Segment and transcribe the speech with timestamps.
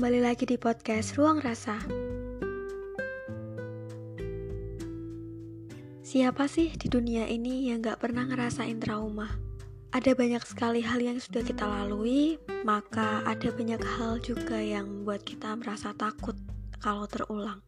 [0.00, 1.76] Kembali lagi di podcast Ruang Rasa.
[6.00, 9.28] Siapa sih di dunia ini yang gak pernah ngerasain trauma?
[9.92, 15.20] Ada banyak sekali hal yang sudah kita lalui, maka ada banyak hal juga yang membuat
[15.20, 16.32] kita merasa takut
[16.80, 17.60] kalau terulang.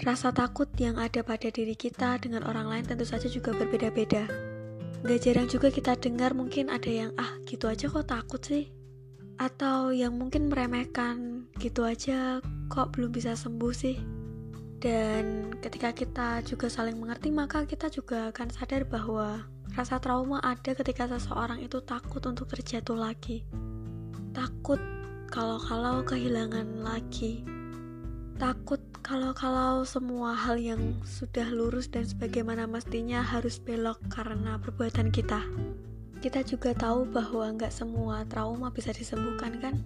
[0.00, 4.24] Rasa takut yang ada pada diri kita dengan orang lain tentu saja juga berbeda-beda.
[5.04, 8.72] Gak jarang juga kita dengar mungkin ada yang, ah gitu aja kok takut sih?
[9.38, 12.38] Atau yang mungkin meremehkan gitu aja
[12.70, 13.98] kok belum bisa sembuh sih?
[14.78, 20.76] Dan ketika kita juga saling mengerti maka kita juga akan sadar bahwa rasa trauma ada
[20.76, 23.42] ketika seseorang itu takut untuk terjatuh lagi.
[24.36, 24.78] Takut
[25.32, 27.42] kalau-kalau kehilangan lagi.
[28.36, 35.40] Takut kalau-kalau semua hal yang sudah lurus dan sebagaimana mestinya harus belok karena perbuatan kita
[36.24, 39.76] kita juga tahu bahwa nggak semua trauma bisa disembuhkan kan?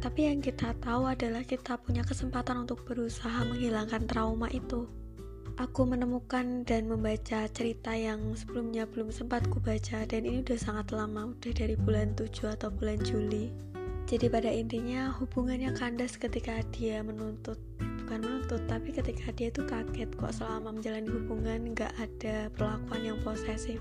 [0.00, 4.88] Tapi yang kita tahu adalah kita punya kesempatan untuk berusaha menghilangkan trauma itu.
[5.60, 11.36] Aku menemukan dan membaca cerita yang sebelumnya belum sempat kubaca dan ini udah sangat lama,
[11.36, 13.52] udah dari bulan 7 atau bulan Juli.
[14.08, 20.08] Jadi pada intinya hubungannya kandas ketika dia menuntut bukan menuntut tapi ketika dia tuh kaget
[20.16, 23.76] kok selama menjalani hubungan nggak ada perlakuan yang posesif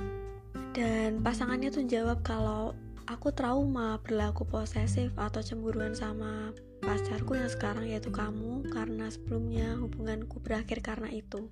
[0.78, 2.78] dan pasangannya tuh jawab kalau
[3.09, 6.53] aku trauma berlaku posesif atau cemburuan sama
[6.86, 11.50] pacarku yang sekarang yaitu kamu karena sebelumnya hubunganku berakhir karena itu.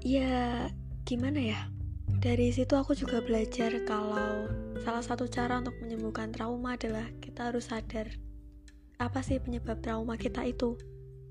[0.00, 0.72] Ya
[1.04, 1.60] gimana ya?
[2.24, 4.48] Dari situ aku juga belajar kalau
[4.80, 8.08] salah satu cara untuk menyembuhkan trauma adalah kita harus sadar
[8.96, 10.72] apa sih penyebab trauma kita itu.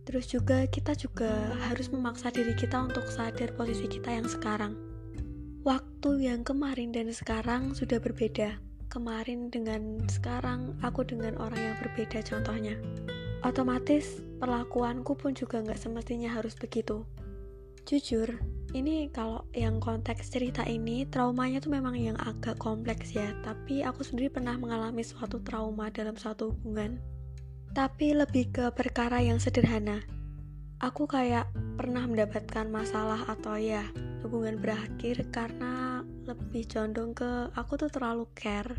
[0.05, 1.33] Terus juga kita juga
[1.65, 4.86] harus memaksa diri kita untuk sadar posisi kita yang sekarang
[5.67, 8.55] Waktu yang kemarin dan sekarang sudah berbeda.
[8.87, 12.79] Kemarin dengan sekarang, aku dengan orang yang berbeda contohnya.
[13.43, 17.03] Otomatis, perlakuanku pun juga nggak semestinya harus begitu.
[17.83, 18.39] Jujur,
[18.71, 23.35] ini kalau yang konteks cerita ini, traumanya tuh memang yang agak kompleks ya.
[23.43, 26.95] Tapi aku sendiri pernah mengalami suatu trauma dalam suatu hubungan.
[27.75, 29.99] Tapi lebih ke perkara yang sederhana.
[30.77, 33.81] Aku kayak pernah mendapatkan masalah atau ya
[34.21, 38.77] hubungan berakhir karena lebih condong ke aku tuh terlalu care.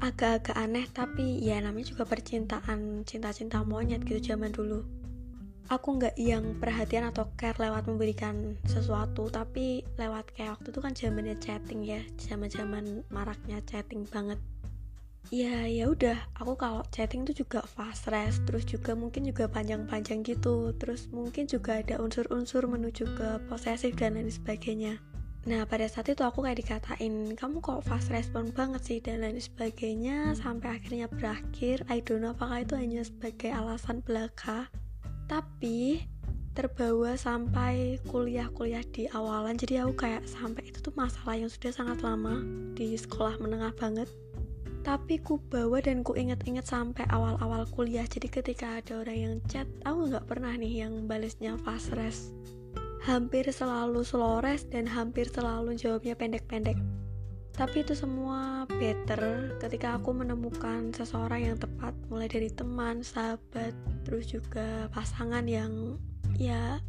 [0.00, 4.80] Agak-agak aneh tapi ya namanya juga percintaan cinta-cinta monyet gitu zaman dulu.
[5.68, 10.92] Aku nggak yang perhatian atau care lewat memberikan sesuatu tapi lewat kayak waktu itu kan
[10.96, 14.40] zamannya chatting ya zaman-zaman maraknya chatting banget
[15.32, 16.18] ya ya udah.
[16.40, 20.74] Aku kalau chatting tuh juga fast rest terus juga mungkin juga panjang-panjang gitu.
[20.76, 25.00] Terus mungkin juga ada unsur-unsur menuju ke posesif dan lain sebagainya.
[25.44, 28.98] Nah pada saat itu aku kayak dikatain kamu kok fast respon banget sih?
[29.00, 30.32] dan lain sebagainya.
[30.36, 31.84] Sampai akhirnya berakhir.
[31.88, 34.72] I don't know apakah itu hanya sebagai alasan belaka.
[35.28, 36.04] Tapi
[36.54, 39.58] terbawa sampai kuliah-kuliah di awalan.
[39.58, 42.40] Jadi aku kayak sampai itu tuh masalah yang sudah sangat lama
[42.78, 44.06] di sekolah menengah banget
[44.84, 48.04] tapi ku bawa dan ku inget-inget sampai awal-awal kuliah.
[48.04, 52.30] Jadi ketika ada orang yang chat aku nggak pernah nih yang balesnya fast res.
[53.08, 56.76] Hampir selalu slow res dan hampir selalu jawabnya pendek-pendek.
[57.56, 63.72] Tapi itu semua better ketika aku menemukan seseorang yang tepat mulai dari teman, sahabat,
[64.04, 65.96] terus juga pasangan yang
[66.36, 66.82] ya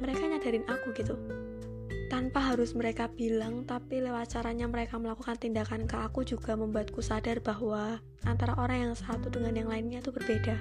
[0.00, 1.14] mereka nyadarin aku gitu
[2.22, 7.42] tanpa harus mereka bilang tapi lewat caranya mereka melakukan tindakan ke aku juga membuatku sadar
[7.42, 10.54] bahwa antara orang yang satu dengan yang lainnya itu berbeda.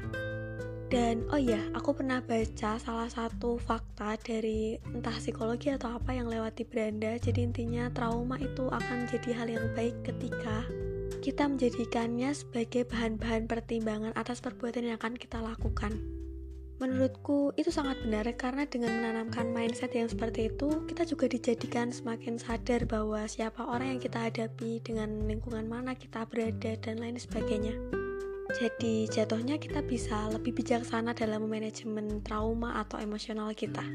[0.89, 6.33] Dan oh iya aku pernah baca salah satu fakta dari entah psikologi atau apa yang
[6.33, 10.65] lewat di beranda jadi intinya trauma itu akan jadi hal yang baik ketika
[11.21, 15.93] kita menjadikannya sebagai bahan-bahan pertimbangan atas perbuatan yang akan kita lakukan
[16.81, 22.41] Menurutku itu sangat benar karena dengan menanamkan mindset yang seperti itu, kita juga dijadikan semakin
[22.41, 27.77] sadar bahwa siapa orang yang kita hadapi dengan lingkungan mana kita berada dan lain sebagainya.
[28.57, 33.85] Jadi jatuhnya kita bisa lebih bijaksana dalam manajemen trauma atau emosional kita.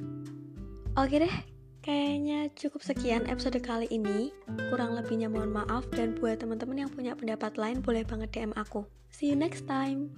[0.94, 1.34] Oke deh,
[1.82, 4.30] kayaknya cukup sekian episode kali ini.
[4.70, 8.86] Kurang lebihnya mohon maaf dan buat teman-teman yang punya pendapat lain boleh banget DM aku.
[9.10, 10.14] See you next time.